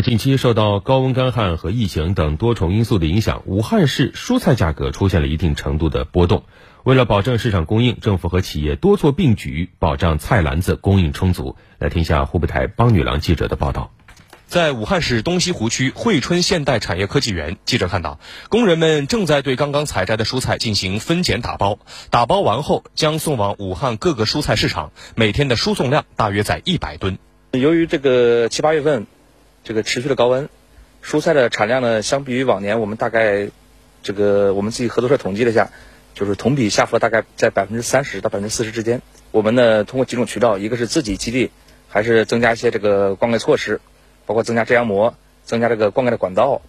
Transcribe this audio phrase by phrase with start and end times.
[0.00, 6.44] 那近期受到高温干旱和疫情等多重因素的影响，武汉市蔬菜价格出现了一定程度的波动。
[6.84, 11.54] 为了保证市场供应，政府和企业多措并举，保障菜篮子供应充足。
[11.78, 13.92] 来听一下湖北台帮女郎记者的报道。
[14.46, 21.78] 在武汉市东西湖区惠春现代产业科技园，记者看到，工人们正在对刚刚采摘的蔬菜进行分拣打包，
[22.08, 27.18] 打包完后将送往武汉各个蔬菜市场，每天的输送量大约在一百吨。
[27.50, 29.06] 由于这个七八月份，
[29.64, 30.48] 这个持续的高温，
[31.04, 33.48] 蔬菜的产量呢，相比于往年，我们大概，
[34.02, 35.70] 这个我们自己合作社统计了一下，
[36.14, 39.02] 就是同比下浮大概在百分之三十到百分之四十之间。
[39.30, 41.50] 我们呢，通过几种渠道，一个是自己基地，
[41.88, 43.80] 还是增加一些这个灌溉措施。
[44.26, 46.62] 包括增加遮阳膜，增加这个灌溉的管道，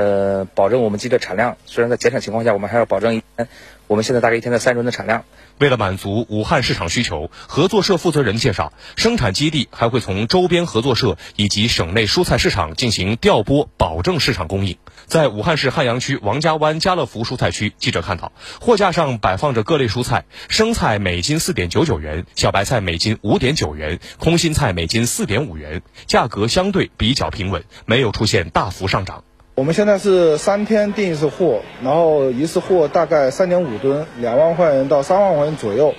[0.00, 1.58] 呃，保证我们基地的产量。
[1.66, 3.48] 虽然在减产情况下，我们还要保证一天，
[3.86, 5.24] 我们现在大概一天的三吨的产量。
[5.58, 14.78] 为了满足武汉市场需求，合作社负责人介绍，生产基地还会从周边合作社以及省内蔬菜市场进行调拨，保证市场供应。
[15.04, 29.24] 在武汉市汉阳区王家湾家乐福蔬菜区，记者看到货架上摆放着各类蔬菜，生菜每斤四点九九元，小白菜每斤五点九元，空心菜每斤四点五元，价格相对比较平稳，没有出现大幅上涨。
[29.60, 35.92] 我们现在是三天订一次货，然后一次货大概三点五吨，两万块钱到三万块钱左右，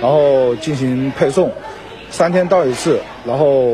[0.00, 1.52] 然后进行配送，
[2.08, 3.66] 三天到一次，然后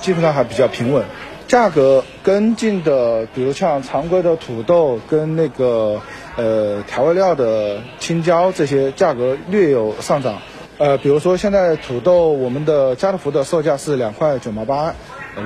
[0.00, 1.02] 基本上还比较平稳。
[1.46, 6.02] 价格跟进的，比如像常规的土豆跟那个
[6.36, 10.42] 呃调味料的青椒这些价格略有上涨。
[10.76, 14.94] 呃，比如说现在土豆，我们的家乐福的售价是两块九毛八，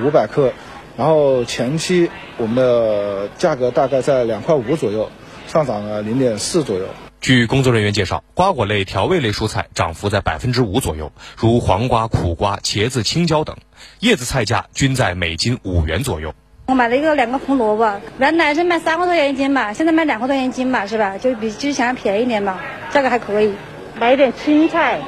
[0.05, 0.51] 五百克。
[0.95, 5.09] 然后前期我们的价格大概在两块五左右，
[5.47, 6.85] 上涨了零点四左右。
[7.19, 13.55] 据工作人员介绍，瓜果类、调味类蔬菜涨幅在百分之五左右，如黄瓜、苦瓜、茄子、青椒等；
[13.99, 16.33] 叶子菜价均在每斤五元左右。
[16.67, 21.17] 我买了一个两个红萝卜，原来是卖三块多钱一斤吧，现在卖两块多钱一斤吧，是吧？
[21.17, 23.53] 就比之前便宜点吧，价格还可以。
[23.99, 24.99] 买一点青菜、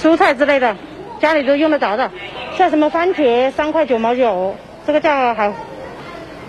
[0.00, 0.76] 蔬菜之类的，
[1.20, 2.10] 家里都用得着的，
[2.56, 4.56] 像什么番茄三块九毛九。
[4.86, 5.52] 这个价还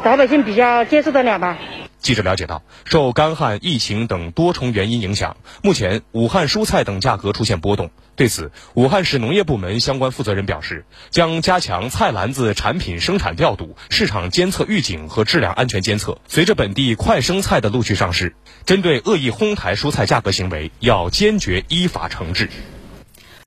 [0.03, 1.57] 老百姓比较接受得了吧？
[1.99, 7.91] 记者了解到，受干旱、疫情等多重原因影响，目前武汉蔬菜等价格出现波动。
[8.15, 16.19] 对此，武汉市农业部门相关负责人表示，将加强菜篮子产品生产调度、市场监测预警和质量安全监测。
[16.27, 22.49] 随着本地快生菜的陆续上市，针对恶意哄抬蔬菜价格行为，要坚决依法惩治。